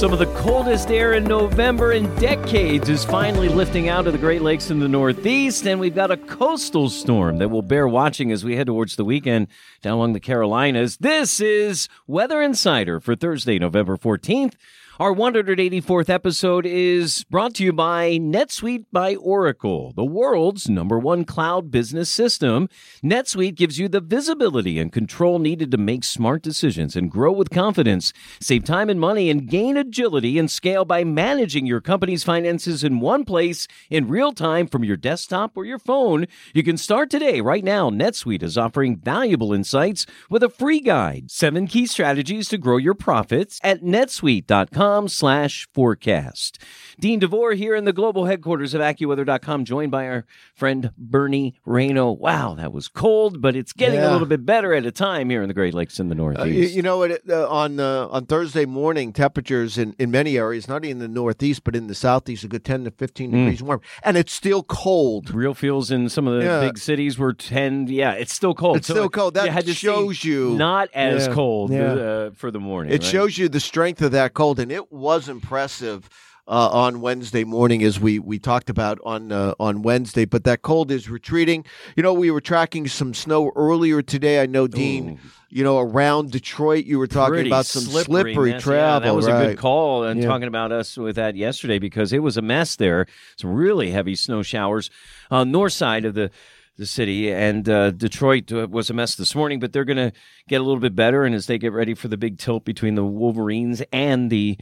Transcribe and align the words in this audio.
Some 0.00 0.14
of 0.14 0.18
the 0.18 0.34
coldest 0.34 0.90
air 0.90 1.12
in 1.12 1.24
November 1.24 1.92
in 1.92 2.06
decades 2.14 2.88
is 2.88 3.04
finally 3.04 3.50
lifting 3.50 3.90
out 3.90 4.06
of 4.06 4.14
the 4.14 4.18
Great 4.18 4.40
Lakes 4.40 4.70
in 4.70 4.80
the 4.80 4.88
Northeast, 4.88 5.66
and 5.66 5.78
we've 5.78 5.94
got 5.94 6.10
a 6.10 6.16
coastal 6.16 6.88
storm 6.88 7.36
that 7.36 7.50
will 7.50 7.60
bear 7.60 7.86
watching 7.86 8.32
as 8.32 8.42
we 8.42 8.56
head 8.56 8.68
towards 8.68 8.96
the 8.96 9.04
weekend 9.04 9.48
down 9.82 9.92
along 9.92 10.14
the 10.14 10.18
Carolinas. 10.18 10.96
This 10.96 11.38
is 11.38 11.86
Weather 12.06 12.40
Insider 12.40 12.98
for 12.98 13.14
Thursday, 13.14 13.58
November 13.58 13.98
14th. 13.98 14.54
Our 15.00 15.14
184th 15.14 16.10
episode 16.10 16.66
is 16.66 17.24
brought 17.30 17.54
to 17.54 17.64
you 17.64 17.72
by 17.72 18.18
NetSuite 18.18 18.84
by 18.92 19.14
Oracle, 19.14 19.94
the 19.96 20.04
world's 20.04 20.68
number 20.68 20.98
one 20.98 21.24
cloud 21.24 21.70
business 21.70 22.10
system. 22.10 22.68
NetSuite 23.02 23.54
gives 23.54 23.78
you 23.78 23.88
the 23.88 24.02
visibility 24.02 24.78
and 24.78 24.92
control 24.92 25.38
needed 25.38 25.70
to 25.70 25.78
make 25.78 26.04
smart 26.04 26.42
decisions 26.42 26.96
and 26.96 27.10
grow 27.10 27.32
with 27.32 27.48
confidence. 27.48 28.12
Save 28.42 28.64
time 28.64 28.90
and 28.90 29.00
money 29.00 29.30
and 29.30 29.48
gain 29.48 29.78
agility 29.78 30.38
and 30.38 30.50
scale 30.50 30.84
by 30.84 31.02
managing 31.02 31.64
your 31.64 31.80
company's 31.80 32.22
finances 32.22 32.84
in 32.84 33.00
one 33.00 33.24
place 33.24 33.66
in 33.88 34.06
real 34.06 34.32
time 34.32 34.66
from 34.66 34.84
your 34.84 34.98
desktop 34.98 35.56
or 35.56 35.64
your 35.64 35.78
phone. 35.78 36.26
You 36.52 36.62
can 36.62 36.76
start 36.76 37.08
today. 37.08 37.40
Right 37.40 37.64
now, 37.64 37.88
NetSuite 37.88 38.42
is 38.42 38.58
offering 38.58 38.98
valuable 38.98 39.54
insights 39.54 40.04
with 40.28 40.42
a 40.42 40.50
free 40.50 40.80
guide, 40.80 41.30
seven 41.30 41.66
key 41.66 41.86
strategies 41.86 42.50
to 42.50 42.58
grow 42.58 42.76
your 42.76 42.92
profits 42.92 43.58
at 43.64 43.80
netsuite.com 43.80 44.89
slash 45.08 45.68
forecast. 45.74 46.58
Dean 46.98 47.18
DeVore 47.18 47.52
here 47.54 47.74
in 47.74 47.84
the 47.84 47.92
global 47.92 48.26
headquarters 48.26 48.74
of 48.74 48.80
AccuWeather.com, 48.80 49.64
joined 49.64 49.90
by 49.90 50.06
our 50.06 50.24
friend 50.54 50.90
Bernie 50.98 51.54
Rayno. 51.66 52.16
Wow, 52.18 52.54
that 52.54 52.72
was 52.72 52.88
cold, 52.88 53.40
but 53.40 53.56
it's 53.56 53.72
getting 53.72 54.00
Yeah. 54.00 54.10
a 54.10 54.12
little 54.12 54.26
bit 54.26 54.44
better 54.44 54.74
at 54.74 54.84
a 54.86 54.90
time 54.92 55.30
here 55.30 55.42
in 55.42 55.48
the 55.48 55.54
Great 55.54 55.74
Lakes 55.74 55.98
in 55.98 56.08
the 56.08 56.14
Northeast. 56.14 56.42
Uh, 56.42 56.48
you, 56.48 56.62
you 56.66 56.82
know 56.82 56.98
what? 56.98 57.20
Uh, 57.28 57.48
on 57.48 57.80
uh, 57.80 58.06
on 58.08 58.26
Thursday 58.26 58.66
morning, 58.66 59.12
temperatures 59.12 59.78
in, 59.78 59.94
in 59.98 60.10
many 60.10 60.36
areas, 60.36 60.68
not 60.68 60.84
in 60.84 60.98
the 60.98 61.08
Northeast, 61.08 61.64
but 61.64 61.74
in 61.76 61.86
the 61.86 61.94
Southeast, 61.94 62.44
a 62.44 62.48
good 62.48 62.64
ten 62.64 62.84
to 62.84 62.90
fifteen 62.90 63.30
Mm. 63.30 63.44
degrees 63.44 63.62
warm, 63.62 63.80
and 64.02 64.16
it's 64.16 64.32
still 64.32 64.62
cold. 64.62 65.32
Real 65.32 65.54
feels 65.54 65.90
in 65.90 66.08
some 66.08 66.26
of 66.26 66.38
the 66.38 66.44
Yeah. 66.44 66.60
big 66.60 66.78
cities 66.78 67.18
were 67.18 67.32
10. 67.32 67.86
Yeah, 67.88 68.12
it's 68.12 68.32
still 68.34 68.54
cold. 68.54 68.76
It's 68.78 68.88
still 68.88 69.08
cold. 69.08 69.34
That 69.34 69.66
you 69.66 69.72
shows 69.72 70.24
you- 70.24 70.56
Not 70.56 70.88
as 70.94 71.26
Yeah. 71.26 71.32
cold 71.34 71.72
uh, 71.72 72.30
for 72.34 72.50
the 72.50 72.58
morning. 72.60 72.92
It 72.92 73.02
right? 73.02 73.10
shows 73.10 73.38
you 73.38 73.48
the 73.48 73.60
strength 73.60 74.02
of 74.02 74.12
that 74.12 74.34
cold, 74.34 74.58
and 74.58 74.70
it 74.72 74.79
was 74.90 75.28
impressive. 75.28 76.08
Uh, 76.48 76.68
on 76.72 77.00
Wednesday 77.00 77.44
morning, 77.44 77.84
as 77.84 78.00
we, 78.00 78.18
we 78.18 78.36
talked 78.36 78.68
about 78.70 78.98
on 79.04 79.30
uh, 79.30 79.54
on 79.60 79.82
Wednesday, 79.82 80.24
but 80.24 80.42
that 80.42 80.62
cold 80.62 80.90
is 80.90 81.08
retreating. 81.08 81.64
You 81.94 82.02
know, 82.02 82.12
we 82.12 82.32
were 82.32 82.40
tracking 82.40 82.88
some 82.88 83.14
snow 83.14 83.52
earlier 83.54 84.02
today. 84.02 84.42
I 84.42 84.46
know, 84.46 84.66
Dean. 84.66 85.10
Ooh. 85.10 85.18
You 85.48 85.62
know, 85.62 85.78
around 85.78 86.32
Detroit, 86.32 86.86
you 86.86 86.98
were 86.98 87.06
talking 87.06 87.34
Pretty 87.34 87.50
about 87.50 87.66
some 87.66 87.82
slippery, 87.82 88.52
travel. 88.58 88.72
Yeah, 88.74 88.98
that 88.98 89.14
was 89.14 89.28
a 89.28 89.32
good 89.32 89.58
call. 89.58 90.02
And 90.02 90.20
Yeah. 90.20 90.26
talking 90.26 90.48
about 90.48 90.72
us 90.72 90.96
with 90.96 91.14
that 91.16 91.36
yesterday 91.36 91.78
because 91.78 92.12
it 92.12 92.20
was 92.20 92.36
a 92.36 92.42
mess 92.42 92.74
there. 92.74 93.06
Some 93.36 93.52
really 93.52 93.92
heavy 93.92 94.16
snow 94.16 94.42
showers 94.42 94.90
on 95.30 95.52
north 95.52 95.72
side 95.74 96.04
of 96.04 96.14
the 96.14 96.32
the 96.80 96.86
city 96.86 97.30
and 97.32 97.68
uh, 97.68 97.90
Detroit 97.92 98.50
uh, 98.52 98.66
was 98.68 98.90
a 98.90 98.94
mess 98.94 99.14
this 99.14 99.34
morning, 99.34 99.60
but 99.60 99.72
they're 99.72 99.84
going 99.84 99.96
to 99.98 100.12
get 100.48 100.60
a 100.60 100.64
little 100.64 100.80
bit 100.80 100.96
better. 100.96 101.24
And 101.24 101.34
as 101.34 101.46
they 101.46 101.58
get 101.58 101.72
ready 101.72 101.94
for 101.94 102.08
the 102.08 102.16
big 102.16 102.38
tilt 102.38 102.64
between 102.64 102.94
the 102.94 103.04
Wolverines 103.04 103.82
and 103.92 104.30
the 104.30 104.58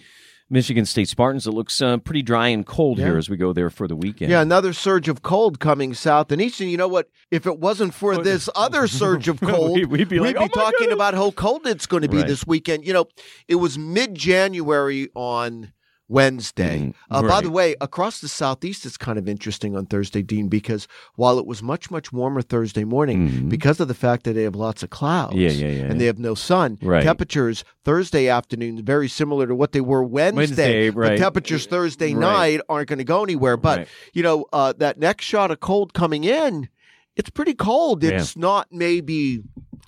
Michigan 0.50 0.84
State 0.86 1.08
Spartans, 1.08 1.46
it 1.46 1.52
looks 1.52 1.80
uh, 1.80 1.98
pretty 1.98 2.22
dry 2.22 2.48
and 2.48 2.66
cold 2.66 2.98
here 2.98 3.18
as 3.18 3.28
we 3.30 3.36
go 3.36 3.52
there 3.52 3.70
for 3.70 3.86
the 3.86 3.94
weekend. 3.94 4.30
Yeah, 4.32 4.40
another 4.40 4.72
surge 4.72 5.06
of 5.08 5.22
cold 5.22 5.60
coming 5.60 5.92
south 5.94 6.32
and 6.32 6.40
east. 6.42 6.60
And 6.60 6.70
you 6.70 6.76
know 6.76 6.88
what? 6.88 7.08
If 7.30 7.46
it 7.46 7.58
wasn't 7.60 7.92
for 7.94 8.16
this 8.16 8.48
other 8.56 8.86
surge 8.88 9.28
of 9.28 9.40
cold, 9.42 9.76
We- 9.76 9.84
we'd 9.84 10.08
be 10.08 10.18
like, 10.20 10.36
"Oh 10.36 10.48
talking 10.48 10.72
goodness." 10.78 10.94
about 10.94 11.14
how 11.14 11.30
cold 11.32 11.66
it's 11.66 11.86
going 11.86 12.02
to 12.02 12.08
be 12.08 12.16
Right. 12.18 12.26
this 12.26 12.46
weekend. 12.46 12.86
You 12.86 12.94
know, 12.94 13.06
it 13.46 13.56
was 13.56 13.78
mid 13.78 14.14
January 14.14 15.08
on 15.14 15.72
Wednesday. 16.08 16.78
Mm, 16.78 16.94
uh, 17.10 17.22
By 17.22 17.40
the 17.42 17.50
way, 17.50 17.74
across 17.80 18.20
the 18.20 18.28
southeast, 18.28 18.86
it's 18.86 18.96
kind 18.96 19.18
of 19.18 19.28
interesting 19.28 19.76
on 19.76 19.86
Thursday, 19.86 20.22
Dean, 20.22 20.48
because 20.48 20.88
while 21.16 21.38
it 21.38 21.46
was 21.46 21.62
much, 21.62 21.90
much 21.90 22.12
warmer 22.12 22.40
Thursday 22.42 22.84
morning, 22.84 23.28
Mhm. 23.28 23.48
because 23.50 23.78
of 23.78 23.88
the 23.88 23.94
fact 23.94 24.24
that 24.24 24.32
they 24.32 24.42
have 24.42 24.54
lots 24.56 24.82
of 24.82 24.90
clouds 24.90 25.34
Yeah, 25.36 25.50
yeah, 25.50 25.66
yeah, 25.66 25.82
and 25.84 25.92
yeah. 25.92 25.98
they 25.98 26.06
have 26.06 26.18
no 26.18 26.34
sun, 26.34 26.78
Right. 26.82 27.02
temperatures 27.02 27.62
Thursday 27.84 28.28
afternoon 28.28 28.82
very 28.84 29.08
similar 29.08 29.46
to 29.46 29.54
what 29.54 29.72
they 29.72 29.80
were 29.82 30.02
Wednesday. 30.02 30.86
Wednesday, 30.86 30.90
right. 30.90 31.18
temperatures 31.18 31.66
Thursday 31.66 32.14
Right. 32.14 32.20
night 32.20 32.60
aren't 32.68 32.88
going 32.88 32.98
to 32.98 33.04
go 33.04 33.22
anywhere. 33.22 33.56
But 33.58 33.78
Right. 33.80 33.88
you 34.14 34.22
know, 34.22 34.46
uh, 34.52 34.72
that 34.78 34.98
next 34.98 35.24
shot 35.26 35.50
of 35.50 35.60
cold 35.60 35.92
coming 35.92 36.24
in, 36.24 36.68
it's 37.16 37.30
pretty 37.30 37.54
cold. 37.54 38.02
Yeah. 38.02 38.10
It's 38.12 38.36
not 38.36 38.68
maybe. 38.70 39.42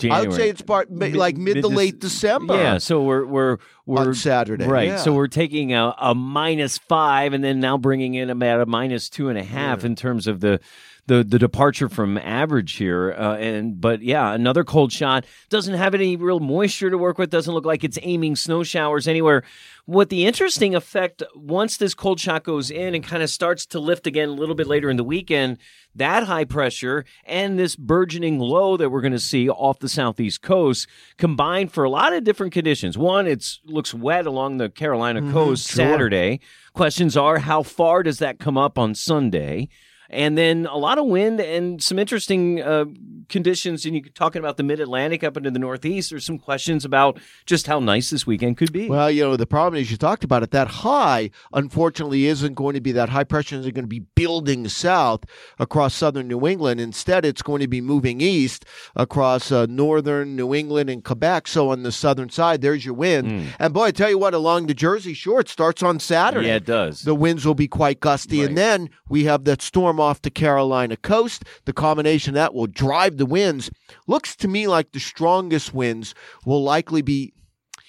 I 0.05 0.23
January. 0.23 0.27
would 0.29 0.37
say 0.37 0.49
it's 0.49 0.63
part 0.63 0.91
ma- 0.91 1.07
like 1.07 1.37
mid, 1.37 1.57
to 1.57 1.63
mid-Dec- 1.63 1.77
late 1.77 1.99
December. 2.01 2.55
Yeah, 2.55 2.79
so 2.79 3.03
we're 3.03 3.25
we're 3.25 3.59
we're 3.87 4.01
on 4.01 4.15
Saturday, 4.15 4.67
right? 4.67 4.89
yeah. 4.89 4.97
So 4.97 5.13
we're 5.13 5.29
taking 5.29 5.75
a, 5.75 5.95
a 6.01 6.15
minus 6.15 6.79
five, 6.79 7.33
and 7.33 7.43
then 7.43 7.61
now 7.61 7.77
bringing 7.79 8.15
in 8.15 8.31
about 8.31 8.61
a 8.61 8.67
minus 8.67 9.09
two 9.09 9.29
and 9.29 9.39
a 9.39 9.45
half 9.45 9.85
in 9.85 9.95
terms 9.97 10.27
of 10.27 10.41
the. 10.41 10.61
The, 11.07 11.25
the 11.25 11.39
departure 11.39 11.89
from 11.89 12.19
average 12.19 12.75
here 12.75 13.13
uh, 13.13 13.37
and 13.37 13.81
but 13.81 14.03
yeah 14.03 14.33
another 14.33 14.63
cold 14.65 14.93
shot 14.93 15.25
doesn't 15.49 15.75
have 15.75 15.95
any 15.95 16.17
real 16.17 16.41
moisture 16.41 16.91
to 16.91 16.99
work 16.99 17.19
with 17.19 17.31
doesn't 17.31 17.53
look 17.53 17.65
like 17.65 17.83
it's 17.83 17.99
aiming 18.03 18.37
snow 18.37 18.63
showers 18.63 19.09
anywhere 19.09 19.43
what 19.87 20.09
the 20.09 20.25
interesting 20.25 20.75
effect 20.75 21.23
once 21.35 21.77
this 21.79 21.95
cold 21.95 22.21
shot 22.21 22.45
goes 22.45 22.71
in 22.71 22.95
and 22.95 23.03
kind 23.03 23.23
of 23.23 23.31
starts 23.31 23.67
to 23.67 23.81
lift 23.81 24.07
again 24.07 24.29
a 24.29 24.33
little 24.33 24.55
bit 24.55 24.69
later 24.69 24.89
in 24.89 24.97
the 24.97 25.05
weekend 25.05 25.59
that 25.95 26.25
high 26.25 26.45
pressure 26.45 27.05
and 27.25 27.59
this 27.59 27.75
burgeoning 27.77 28.39
low 28.39 28.77
that 28.77 28.91
we're 28.91 29.01
going 29.01 29.13
to 29.13 29.19
see 29.19 29.49
off 29.49 29.79
the 29.81 29.89
southeast 29.89 30.43
coast 30.43 30.87
combined 31.17 31.73
for 31.73 31.85
a 31.85 31.91
lot 31.91 32.13
of 32.13 32.25
different 32.25 32.53
conditions. 32.53 32.97
One, 32.97 33.27
it 33.27 33.59
looks 33.65 33.93
wet 33.93 34.27
along 34.27 34.59
the 34.59 34.71
Carolina 34.71 35.21
coast 35.33 35.69
sure. 35.69 35.77
Saturday. 35.77 36.41
Questions 36.73 37.17
are 37.17 37.39
how 37.39 37.63
far 37.63 38.03
does 38.03 38.19
that 38.21 38.39
come 38.39 38.57
up 38.57 38.79
on 38.79 38.95
Sunday? 38.95 39.69
And 40.11 40.37
then 40.37 40.67
a 40.67 40.77
lot 40.77 40.99
of 40.99 41.07
wind 41.07 41.41
and 41.41 41.83
some 41.83 41.99
interesting 41.99 42.61
uh, 42.61 42.87
conditions. 43.29 43.85
And 43.85 43.95
you're 43.95 44.05
talking 44.13 44.41
about 44.41 44.57
the 44.57 44.63
mid 44.63 44.81
Atlantic 44.81 45.23
up 45.23 45.37
into 45.37 45.51
the 45.51 45.59
Northeast. 45.59 46.11
There's 46.11 46.27
some 46.27 46.39
questions 46.39 46.85
about 46.85 47.19
just 47.47 47.67
how 47.67 47.79
nice 47.79 48.11
this 48.11 48.27
weekend 48.27 48.57
could 48.57 48.73
be. 48.73 48.89
Well, 48.89 49.11
you 49.11 49.23
know, 49.23 49.37
the 49.37 49.47
problem 49.47 49.81
is 49.81 49.91
you 49.91 49.97
talked 49.97 50.25
about 50.25 50.43
it. 50.43 50.51
That 50.51 50.67
high, 50.69 51.31
unfortunately, 51.53 52.27
isn't 52.27 52.55
going 52.55 52.75
to 52.75 52.81
be 52.81 52.93
that 52.93 53.09
high 53.11 53.25
pressure 53.25 53.57
isn't 53.57 53.75
going 53.75 53.85
to 53.85 53.89
be 53.89 54.01
building 54.17 54.69
south 54.69 55.25
across 55.59 55.95
southern 55.95 56.27
New 56.27 56.47
England. 56.47 56.81
Instead, 56.81 57.25
it's 57.25 57.43
going 57.43 57.61
to 57.61 57.69
be 57.69 57.81
moving 57.81 58.21
east 58.21 58.65
across 58.97 59.53
uh, 59.53 59.67
northern 59.67 60.35
New 60.35 60.53
England 60.55 60.91
and 60.91 61.05
Quebec. 61.05 61.47
So 61.47 61.71
on 61.71 61.85
the 61.85 61.93
southern 61.93 62.31
side, 62.31 62.63
there's 62.63 62.85
your 62.85 62.95
wind. 62.95 63.53
And 63.61 63.73
boy, 63.73 63.85
I 63.85 63.91
tell 63.93 64.11
you 64.11 64.19
what, 64.19 64.35
along 64.35 64.67
the 64.67 64.75
Jersey 64.75 65.15
Shore, 65.15 65.41
it 65.41 65.49
starts 65.49 65.83
on 65.83 66.01
Saturday. 66.01 66.49
yeah, 66.49 66.57
it 66.57 66.67
does. 66.67 67.03
The 67.03 67.15
winds 67.15 67.47
will 67.47 67.55
be 67.55 67.69
quite 67.69 68.01
gusty. 68.01 68.41
Right. 68.41 68.49
And 68.49 68.59
then 68.59 68.91
we 69.09 69.25
have 69.25 69.45
that 69.45 69.63
storm 69.63 70.00
off 70.01 70.23
the 70.23 70.31
Carolina 70.31 70.97
coast. 70.97 71.45
The 71.65 71.73
combination 71.73 72.35
that 72.35 72.55
will 72.55 72.67
drive 72.67 73.17
the 73.17 73.27
winds. 73.27 73.71
Looks 74.07 74.35
to 74.37 74.49
me 74.49 74.67
like 74.67 74.93
the 74.93 75.01
strongest 75.01 75.73
winds 75.73 76.15
will 76.45 76.63
likely 76.63 77.03
be, 77.03 77.33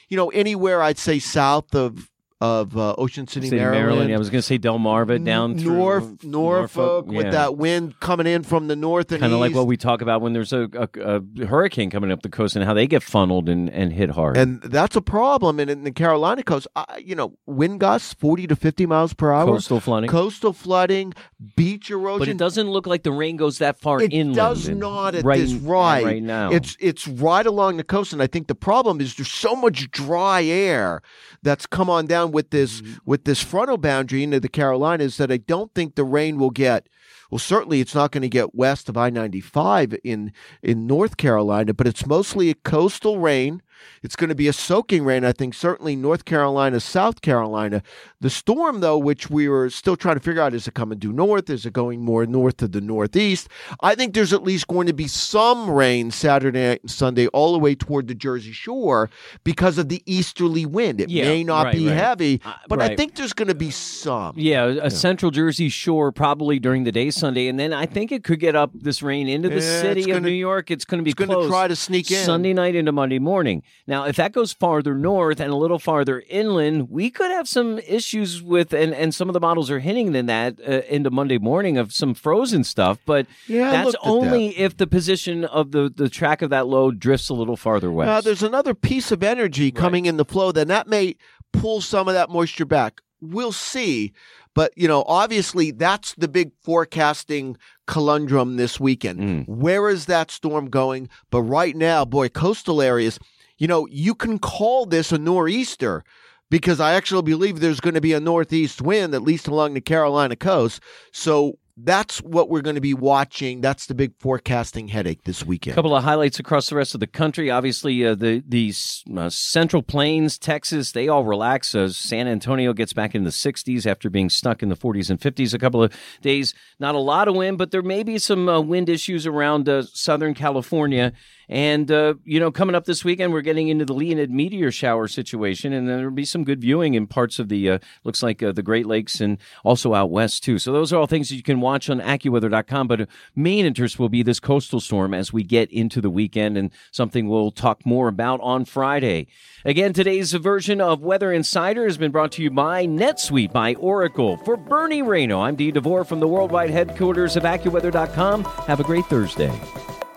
you 0.09 0.17
know, 0.17 0.29
anywhere 0.29 0.81
I'd 0.81 0.99
say 0.99 1.19
south 1.19 1.73
of 1.73 2.10
of 2.41 2.75
uh, 2.75 2.95
Ocean 2.97 3.27
City, 3.27 3.49
Say 3.49 3.57
Maryland. 3.57 4.09
Yeah, 4.09 4.15
I 4.15 4.19
was 4.19 4.31
going 4.31 4.39
to 4.39 4.45
say 4.45 4.57
Delmarva 4.57 5.23
down 5.23 5.59
through 5.59 5.75
North 5.75 6.23
Norfolk, 6.23 7.05
with 7.05 7.27
yeah. 7.27 7.31
that 7.31 7.55
wind 7.55 7.99
coming 7.99 8.25
in 8.25 8.41
from 8.41 8.67
the 8.67 8.75
north 8.75 9.11
and 9.11 9.21
kind 9.21 9.31
of 9.31 9.39
like 9.39 9.53
what 9.53 9.67
we 9.67 9.77
talk 9.77 10.01
about 10.01 10.21
when 10.21 10.33
there's 10.33 10.51
a, 10.51 10.67
a, 10.73 11.21
a 11.41 11.45
hurricane 11.45 11.91
coming 11.91 12.11
up 12.11 12.23
the 12.23 12.29
coast 12.29 12.55
and 12.55 12.65
how 12.65 12.73
they 12.73 12.87
get 12.87 13.03
funneled 13.03 13.47
and, 13.47 13.69
and 13.69 13.93
hit 13.93 14.09
hard. 14.09 14.37
and 14.37 14.59
that's 14.63 14.95
a 14.95 15.01
problem. 15.01 15.59
And 15.59 15.69
in 15.69 15.83
the 15.83 15.91
Carolina 15.91 16.41
coast, 16.41 16.67
I, 16.75 17.03
you 17.05 17.13
know, 17.13 17.37
wind 17.45 17.79
gusts 17.79 18.13
forty 18.15 18.47
to 18.47 18.55
fifty 18.55 18.87
miles 18.87 19.13
per 19.13 19.31
hour, 19.31 19.45
coastal 19.45 19.79
flooding. 19.79 20.09
coastal 20.09 20.51
flooding, 20.51 21.13
beach 21.55 21.91
erosion. 21.91 22.19
but 22.19 22.27
it 22.27 22.37
doesn't 22.37 22.69
look 22.71 22.87
like 22.87 23.03
the 23.03 23.11
rain 23.11 23.37
goes 23.37 23.59
that 23.59 23.79
far 23.79 24.01
It 24.01 24.11
inland. 24.13 24.35
does 24.35 24.67
not 24.67 25.13
at 25.13 25.23
right, 25.23 25.39
this 25.39 25.53
right 25.53 26.03
right 26.03 26.23
now. 26.23 26.51
It's 26.51 26.75
it's 26.79 27.07
right 27.07 27.45
along 27.45 27.77
the 27.77 27.83
coast, 27.83 28.13
and 28.13 28.21
I 28.21 28.27
think 28.27 28.47
the 28.47 28.55
problem 28.55 28.99
is 28.99 29.15
there's 29.15 29.31
so 29.31 29.55
much 29.55 29.91
dry 29.91 30.43
air 30.43 31.03
that's 31.43 31.67
come 31.67 31.89
on 31.89 32.07
down 32.07 32.30
with 32.31 32.49
this 32.51 32.81
Mm-hmm. 32.81 32.93
with 33.05 33.25
this 33.25 33.41
frontal 33.43 33.77
boundary 33.77 34.23
into 34.23 34.39
the 34.39 34.49
Carolinas 34.49 35.17
that 35.17 35.31
I 35.31 35.37
don't 35.37 35.73
think 35.73 35.95
the 35.95 36.03
rain 36.03 36.37
will 36.37 36.49
get. 36.51 36.87
Well, 37.29 37.39
certainly 37.39 37.79
it's 37.79 37.95
not 37.95 38.11
going 38.11 38.21
to 38.23 38.29
get 38.29 38.55
west 38.55 38.89
of 38.89 38.97
I 38.97 39.09
ninety 39.09 39.41
five 39.41 39.95
in 40.03 40.31
in 40.61 40.87
North 40.87 41.17
Carolina, 41.17 41.73
but 41.73 41.87
it's 41.87 42.05
mostly 42.05 42.49
a 42.49 42.55
coastal 42.55 43.19
rain. 43.19 43.61
It's 44.03 44.15
going 44.15 44.29
to 44.29 44.35
be 44.35 44.47
a 44.47 44.53
soaking 44.53 45.03
rain, 45.03 45.23
I 45.23 45.31
think, 45.31 45.53
certainly 45.53 45.95
North 45.95 46.25
Carolina, 46.25 46.79
South 46.79 47.21
Carolina. 47.21 47.83
The 48.19 48.29
storm, 48.29 48.79
though, 48.79 48.97
which 48.97 49.29
we 49.29 49.47
were 49.47 49.69
still 49.69 49.95
trying 49.95 50.15
to 50.15 50.21
figure 50.21 50.41
out 50.41 50.53
is 50.53 50.67
it 50.67 50.73
coming 50.73 50.97
due 50.97 51.11
north? 51.13 51.49
Is 51.49 51.65
it 51.65 51.73
going 51.73 52.01
more 52.01 52.25
north 52.25 52.57
to 52.57 52.67
the 52.67 52.81
northeast? 52.81 53.47
I 53.81 53.95
think 53.95 54.13
there's 54.13 54.33
at 54.33 54.43
least 54.43 54.67
going 54.67 54.87
to 54.87 54.93
be 54.93 55.07
some 55.07 55.69
rain 55.69 56.09
Saturday 56.11 56.79
and 56.81 56.89
Sunday 56.89 57.27
all 57.27 57.53
the 57.53 57.59
way 57.59 57.75
toward 57.75 58.07
the 58.07 58.15
Jersey 58.15 58.51
Shore 58.51 59.09
because 59.43 59.77
of 59.77 59.89
the 59.89 60.01
easterly 60.05 60.65
wind. 60.65 60.99
It 61.01 61.09
Yeah, 61.09 61.25
may 61.25 61.43
not 61.43 61.65
right, 61.65 61.75
be 61.75 61.87
right. 61.87 61.95
heavy, 61.97 62.41
Uh, 62.43 62.53
but 62.67 62.81
I 62.81 62.95
think 62.95 63.15
there's 63.15 63.33
going 63.33 63.47
to 63.49 63.55
be 63.55 63.71
some. 63.71 64.33
Yeah, 64.37 64.65
a 64.65 64.89
central 64.89 65.31
Jersey 65.31 65.69
shore 65.69 66.11
probably 66.11 66.59
during 66.59 66.83
the 66.85 66.91
day 66.91 67.11
Sunday, 67.11 67.47
and 67.47 67.59
then 67.59 67.73
I 67.73 67.85
think 67.85 68.11
it 68.11 68.23
could 68.23 68.39
get 68.39 68.55
up 68.55 68.71
this 68.73 69.01
rain 69.03 69.27
into 69.27 69.49
the 69.49 69.55
Yeah, 69.55 69.81
city 69.81 70.01
of 70.01 70.07
gonna- 70.07 70.19
New 70.21 70.29
York. 70.31 70.71
It's 70.71 70.85
going 70.85 70.99
to 70.99 71.03
be 71.03 71.13
gonna 71.13 71.47
try 71.47 71.67
to 71.67 71.75
sneak 71.75 72.09
in. 72.11 72.23
Sunday 72.25 72.53
night 72.53 72.75
into 72.75 72.91
Monday 72.91 73.19
morning. 73.19 73.60
Now, 73.87 74.05
if 74.05 74.15
that 74.15 74.31
goes 74.31 74.53
farther 74.53 74.93
north 74.95 75.39
and 75.39 75.51
a 75.51 75.55
little 75.55 75.79
farther 75.79 76.23
inland, 76.29 76.89
we 76.89 77.09
could 77.09 77.31
have 77.31 77.47
some 77.47 77.79
issues 77.79 78.41
with, 78.41 78.73
and, 78.73 78.93
and 78.93 79.13
some 79.13 79.29
of 79.29 79.33
the 79.33 79.39
models 79.39 79.69
are 79.69 79.79
hinting 79.79 80.13
in 80.15 80.25
that 80.27 80.59
uh, 80.67 80.81
into 80.89 81.09
Monday 81.09 81.37
morning 81.37 81.77
of 81.77 81.93
some 81.93 82.13
frozen 82.13 82.63
stuff. 82.63 82.99
But 83.05 83.27
Yeah, 83.47 83.71
that's 83.71 83.95
only 84.01 84.57
if 84.57 84.77
the 84.77 84.87
position 84.87 85.45
of 85.45 85.71
the 85.71 85.91
the 85.93 86.09
track 86.09 86.41
of 86.41 86.49
that 86.49 86.67
low 86.67 86.91
drifts 86.91 87.29
a 87.29 87.33
little 87.33 87.57
farther 87.57 87.91
west. 87.91 88.09
Uh, 88.09 88.21
there's 88.21 88.43
another 88.43 88.73
piece 88.73 89.11
of 89.11 89.23
energy 89.23 89.71
coming 89.71 90.05
in 90.05 90.17
the 90.17 90.25
flow, 90.25 90.51
then 90.51 90.67
that 90.67 90.87
may 90.87 91.15
pull 91.53 91.81
some 91.81 92.07
of 92.07 92.13
that 92.13 92.29
moisture 92.29 92.65
back. 92.65 93.01
We'll 93.21 93.51
see. 93.51 94.13
But, 94.53 94.73
you 94.75 94.87
know, 94.87 95.03
obviously 95.07 95.71
that's 95.71 96.13
the 96.15 96.27
big 96.27 96.51
forecasting 96.61 97.57
conundrum 97.87 98.57
this 98.57 98.79
weekend. 98.79 99.19
Mm. 99.19 99.47
Where 99.47 99.89
is 99.89 100.07
that 100.07 100.29
storm 100.31 100.69
going? 100.69 101.07
But 101.29 101.43
right 101.43 101.75
now, 101.75 102.03
boy, 102.03 102.29
coastal 102.29 102.81
areas, 102.81 103.17
you 103.61 103.67
know, 103.67 103.87
you 103.91 104.15
can 104.15 104.39
call 104.39 104.87
this 104.87 105.11
a 105.11 105.19
nor'easter 105.19 106.03
because 106.49 106.79
I 106.79 106.93
actually 106.93 107.21
believe 107.21 107.59
there's 107.59 107.79
going 107.79 107.93
to 107.93 108.01
be 108.01 108.13
a 108.13 108.19
northeast 108.19 108.81
wind, 108.81 109.13
at 109.13 109.21
least 109.21 109.47
along 109.47 109.75
the 109.75 109.81
Carolina 109.81 110.35
coast. 110.35 110.81
So 111.13 111.59
that's 111.77 112.19
what 112.21 112.49
we're 112.49 112.61
going 112.61 112.75
to 112.75 112.81
be 112.81 112.93
watching. 112.93 113.61
That's 113.61 113.85
the 113.85 113.95
big 113.95 114.13
forecasting 114.19 114.89
headache 114.89 115.23
this 115.23 115.45
weekend. 115.45 115.73
A 115.73 115.75
couple 115.75 115.95
of 115.95 116.03
highlights 116.03 116.39
across 116.39 116.69
the 116.69 116.75
rest 116.75 116.93
of 116.93 116.99
the 116.99 117.07
country. 117.07 117.49
Obviously, 117.49 118.05
uh, 118.05 118.15
the 118.15 118.43
the 118.47 118.73
uh, 119.17 119.29
Central 119.29 119.81
Plains, 119.81 120.37
Texas, 120.37 120.91
they 120.91 121.07
all 121.07 121.23
relax 121.23 121.73
as 121.75 121.97
San 121.97 122.27
Antonio 122.27 122.73
gets 122.73 122.93
back 122.93 123.15
in 123.15 123.23
the 123.23 123.29
60s 123.29 123.85
after 123.85 124.09
being 124.09 124.29
stuck 124.29 124.61
in 124.61 124.69
the 124.69 124.75
40s 124.75 125.09
and 125.09 125.19
50s 125.19 125.53
a 125.53 125.59
couple 125.59 125.83
of 125.83 125.93
days. 126.21 126.53
Not 126.79 126.95
a 126.95 126.99
lot 126.99 127.27
of 127.27 127.35
wind, 127.35 127.57
but 127.57 127.71
there 127.71 127.81
may 127.81 128.03
be 128.03 128.17
some 128.17 128.49
uh, 128.49 128.59
wind 128.59 128.89
issues 128.89 129.25
around 129.25 129.69
uh, 129.69 129.83
Southern 129.83 130.33
California. 130.33 131.13
And, 131.51 131.91
uh, 131.91 132.13
you 132.23 132.39
know, 132.39 132.49
coming 132.49 132.75
up 132.75 132.85
this 132.85 133.03
weekend, 133.03 133.33
we're 133.33 133.41
getting 133.41 133.67
into 133.67 133.83
the 133.83 133.93
Leonid 133.93 134.31
meteor 134.31 134.71
shower 134.71 135.07
situation, 135.07 135.73
and 135.73 135.87
there'll 135.87 136.09
be 136.09 136.23
some 136.23 136.45
good 136.45 136.61
viewing 136.61 136.93
in 136.93 137.07
parts 137.07 137.39
of 137.39 137.49
the, 137.49 137.71
uh, 137.71 137.79
looks 138.05 138.23
like 138.23 138.41
uh, 138.41 138.53
the 138.53 138.63
Great 138.63 138.85
Lakes 138.85 139.19
and 139.19 139.37
also 139.65 139.93
out 139.93 140.09
west, 140.09 140.43
too. 140.43 140.57
So 140.57 140.71
those 140.71 140.93
are 140.93 140.97
all 140.97 141.07
things 141.07 141.27
that 141.27 141.35
you 141.35 141.43
can 141.43 141.59
watch 141.61 141.89
on 141.89 142.01
AccuWeather.com. 142.01 142.87
But 142.87 143.07
main 143.35 143.65
interest 143.65 143.99
will 143.99 144.09
be 144.09 144.23
this 144.23 144.39
coastal 144.39 144.79
storm 144.79 145.13
as 145.13 145.31
we 145.31 145.43
get 145.43 145.71
into 145.71 146.01
the 146.01 146.09
weekend, 146.09 146.57
and 146.57 146.71
something 146.91 147.27
we'll 147.27 147.51
talk 147.51 147.85
more 147.85 148.07
about 148.07 148.39
on 148.41 148.65
Friday. 148.65 149.27
Again, 149.63 149.93
today's 149.93 150.33
version 150.33 150.81
of 150.81 151.01
Weather 151.01 151.31
Insider 151.31 151.85
has 151.85 151.97
been 151.97 152.11
brought 152.11 152.31
to 152.33 152.43
you 152.43 152.49
by 152.49 152.85
NetSuite 152.85 153.53
by 153.53 153.75
Oracle. 153.75 154.37
For 154.37 154.57
Bernie 154.57 155.03
Rayno, 155.03 155.41
I'm 155.41 155.55
Dean 155.55 155.73
DeVore 155.73 156.03
from 156.03 156.19
the 156.19 156.27
worldwide 156.27 156.69
headquarters 156.69 157.35
of 157.35 157.43
AccuWeather.com. 157.43 158.43
Have 158.43 158.79
a 158.79 158.83
great 158.83 159.05
Thursday. 159.05 159.51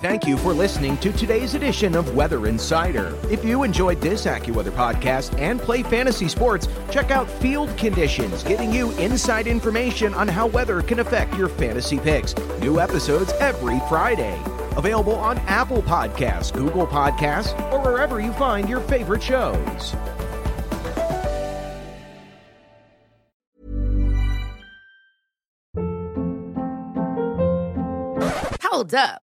Thank 0.05 0.27
you 0.27 0.37
for 0.37 0.53
listening 0.53 0.99
to 0.99 1.11
today's 1.13 1.55
edition 1.55 1.95
of 1.95 2.15
Weather 2.15 2.47
Insider. 2.47 3.17
If 3.31 3.43
you 3.43 3.63
enjoyed 3.63 4.03
this 4.03 4.27
AccuWeather 4.27 4.71
podcast 4.73 5.35
and 5.41 5.59
play 5.59 5.83
fantasy 5.83 6.29
sports, 6.29 6.69
check 6.91 7.11
out 7.11 7.27
Field 7.27 7.75
Conditions, 7.79 8.43
giving 8.43 8.71
you 8.71 8.91
inside 8.99 9.47
information 9.47 10.13
on 10.13 10.29
how 10.29 10.47
weather 10.47 10.83
can 10.83 10.99
affect 10.99 11.35
your 11.39 11.49
fantasy 11.49 11.99
picks. 11.99 12.37
New 12.61 12.81
episodes 12.81 13.33
every 13.41 13.81
Friday. 13.89 14.39
Available 14.77 15.15
on 15.15 15.39
Apple 15.47 15.81
Podcasts, 15.81 16.53
Google 16.53 16.87
Podcasts, 16.87 17.59
or 17.73 17.81
wherever 17.81 18.21
you 18.21 18.35
find 18.35 18.69
your 18.69 18.81
favorite 18.81 19.23
shows. 19.23 19.95
Hold 28.61 28.95
up. 28.95 29.24